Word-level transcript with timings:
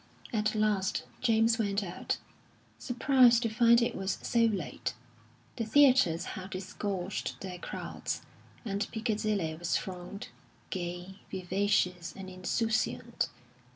At 0.33 0.55
last 0.55 1.03
James 1.21 1.59
went 1.59 1.83
out, 1.83 2.17
surprised 2.79 3.43
to 3.43 3.49
find 3.49 3.83
it 3.83 3.93
was 3.93 4.17
so 4.23 4.45
late. 4.45 4.95
The 5.57 5.63
theatres 5.63 6.25
had 6.33 6.49
disgorged 6.49 7.39
their 7.41 7.59
crowds, 7.59 8.23
and 8.65 8.87
Piccadilly 8.91 9.53
was 9.53 9.77
thronged, 9.77 10.29
gay, 10.71 11.19
vivacious, 11.29 12.15
and 12.17 12.31
insouciant. 12.31 13.29